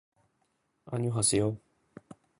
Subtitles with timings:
[0.87, 1.59] あにょはせよ